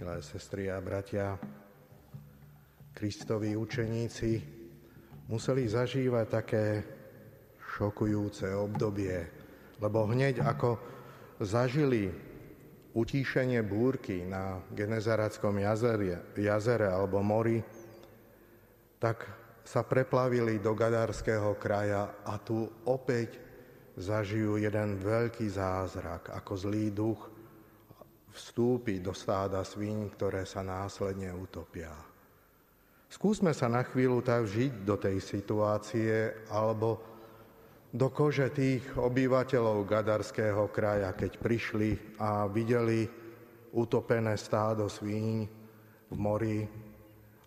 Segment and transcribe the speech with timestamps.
[0.00, 1.36] milé sestry a bratia,
[2.96, 4.40] Kristovi učeníci
[5.28, 6.64] museli zažívať také
[7.60, 9.28] šokujúce obdobie,
[9.76, 10.80] lebo hneď ako
[11.44, 12.08] zažili
[12.96, 17.60] utíšenie búrky na Genezarackom jazere, jazere alebo mori,
[18.96, 19.28] tak
[19.68, 23.36] sa preplavili do Gadárskeho kraja a tu opäť
[24.00, 27.39] zažijú jeden veľký zázrak, ako zlý duch
[28.34, 31.90] vstúpi do stáda svíň, ktoré sa následne utopia.
[33.10, 37.02] Skúsme sa na chvíľu tak žiť do tej situácie alebo
[37.90, 43.10] do kože tých obyvateľov Gadarského kraja, keď prišli a videli
[43.74, 45.36] utopené stádo svíň
[46.10, 46.62] v mori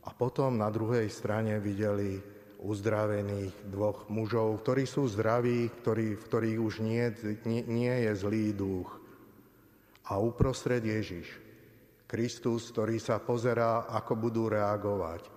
[0.03, 2.19] a potom na druhej strane videli
[2.63, 7.07] uzdravených dvoch mužov, ktorí sú zdraví, ktorí, v ktorých už nie,
[7.43, 9.02] nie, nie je zlý duch.
[10.11, 11.31] A uprostred Ježiš,
[12.03, 15.31] Kristus, ktorý sa pozerá, ako budú reagovať.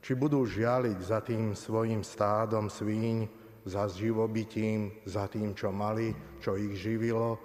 [0.00, 3.28] Či budú žialiť za tým svojim stádom svíň,
[3.68, 7.36] za živobytím, za tým, čo mali, čo ich živilo,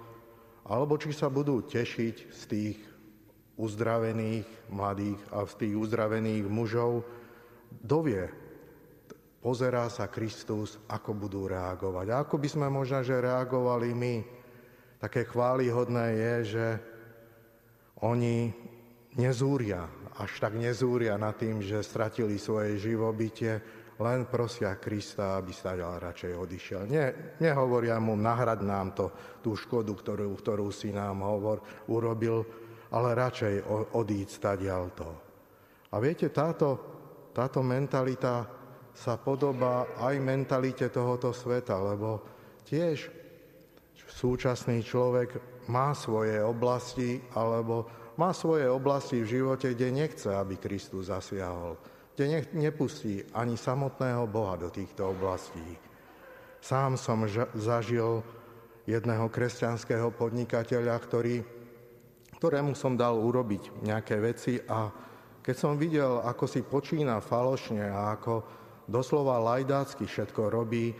[0.64, 2.78] alebo či sa budú tešiť z tých
[3.60, 7.04] uzdravených mladých a z tých uzdravených mužov,
[7.70, 8.28] dovie,
[9.40, 12.06] pozerá sa Kristus, ako budú reagovať.
[12.10, 14.14] A ako by sme možno, že reagovali my,
[15.00, 16.66] také chválihodné je, že
[18.04, 18.52] oni
[19.16, 19.88] nezúria,
[20.20, 23.60] až tak nezúria nad tým, že stratili svoje živobytie,
[23.96, 26.82] len prosia Krista, aby sa radšej odišiel.
[26.84, 29.08] Nie, nehovoria mu, nahrad nám to,
[29.40, 32.44] tú škodu, ktorú, ktorú si nám hovor, urobil,
[32.92, 33.64] ale radšej
[33.96, 35.10] odíť stadiaľ to.
[35.92, 36.76] A viete, táto,
[37.32, 38.44] táto mentalita
[38.92, 42.20] sa podobá aj mentalite tohoto sveta, lebo
[42.68, 43.25] tiež
[44.16, 45.36] súčasný človek
[45.68, 47.84] má svoje oblasti alebo
[48.16, 51.76] má svoje oblasti v živote, kde nechce, aby Kristus zasiahol,
[52.16, 55.76] kde nepustí ani samotného Boha do týchto oblastí.
[56.64, 57.28] Sám som
[57.60, 58.24] zažil
[58.88, 61.44] jedného kresťanského podnikateľa, ktorý,
[62.40, 64.88] ktorému som dal urobiť nejaké veci a
[65.44, 68.42] keď som videl, ako si počína falošne a ako
[68.88, 70.96] doslova lajdácky všetko robí,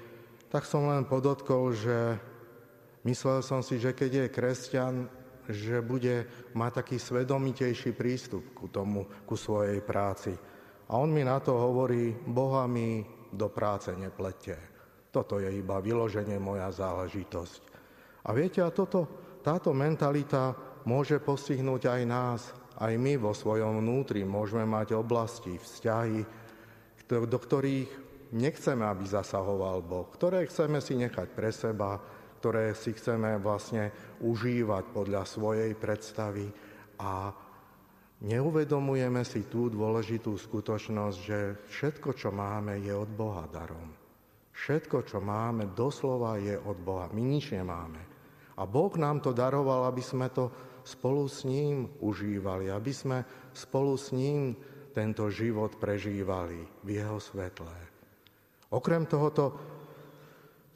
[0.52, 2.20] tak som len podotkol, že
[3.06, 4.94] Myslel som si, že keď je kresťan,
[5.46, 6.26] že bude
[6.58, 10.34] mať taký svedomitejší prístup ku tomu, ku svojej práci.
[10.90, 14.58] A on mi na to hovorí, Boha mi do práce neplete.
[15.14, 17.62] Toto je iba vyloženie moja záležitosť.
[18.26, 19.06] A viete, a toto,
[19.38, 20.50] táto mentalita
[20.82, 22.40] môže postihnúť aj nás,
[22.82, 26.20] aj my vo svojom vnútri môžeme mať oblasti, vzťahy,
[27.06, 27.90] do ktorých
[28.34, 32.02] nechceme, aby zasahoval Boh, ktoré chceme si nechať pre seba,
[32.46, 33.90] ktoré si chceme vlastne
[34.22, 36.46] užívať podľa svojej predstavy
[37.02, 37.34] a
[38.22, 43.90] neuvedomujeme si tú dôležitú skutočnosť, že všetko, čo máme, je od Boha darom.
[44.54, 47.10] Všetko, čo máme, doslova je od Boha.
[47.10, 47.98] My nič nemáme.
[48.54, 50.46] A Boh nám to daroval, aby sme to
[50.86, 54.54] spolu s ním užívali, aby sme spolu s ním
[54.94, 57.74] tento život prežívali v jeho svetle.
[58.70, 59.74] Okrem tohoto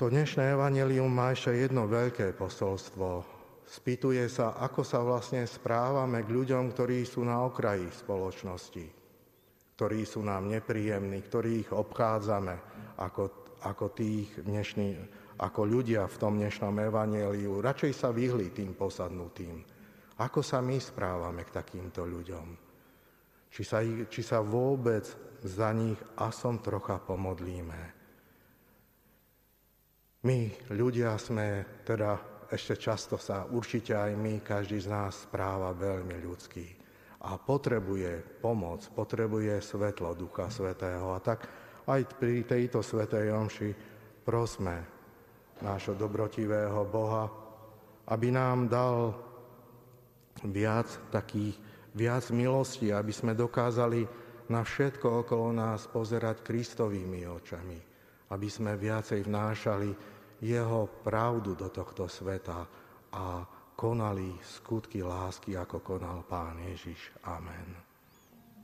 [0.00, 3.20] to dnešné evanelium má ešte jedno veľké posolstvo.
[3.68, 8.86] Spýtuje sa, ako sa vlastne správame k ľuďom, ktorí sú na okraji spoločnosti,
[9.76, 12.56] ktorí sú nám nepríjemní, ktorých obchádzame
[12.96, 14.96] ako, ako tých dnešní,
[15.36, 17.60] ako ľudia v tom dnešnom evaneliu.
[17.60, 19.60] Radšej sa vyhli tým posadnutým.
[20.16, 22.48] Ako sa my správame k takýmto ľuďom?
[23.52, 25.04] Či sa, či sa vôbec
[25.44, 27.99] za nich asom trocha pomodlíme?
[30.20, 32.20] My ľudia sme teda
[32.52, 36.66] ešte často sa, určite aj my, každý z nás správa veľmi ľudský
[37.24, 41.16] a potrebuje pomoc, potrebuje svetlo Ducha Svetého.
[41.16, 41.48] A tak
[41.88, 43.70] aj pri tejto Svetej Omši
[44.20, 44.84] prosme
[45.64, 47.24] nášho dobrotivého Boha,
[48.12, 49.16] aby nám dal
[50.52, 51.56] viac takých,
[51.96, 54.04] viac milostí, aby sme dokázali
[54.52, 57.89] na všetko okolo nás pozerať Kristovými očami
[58.30, 59.90] aby sme viacej vnášali
[60.40, 62.64] jeho pravdu do tohto sveta
[63.12, 63.44] a
[63.74, 67.12] konali skutky lásky, ako konal Pán Ježiš.
[67.26, 67.89] Amen.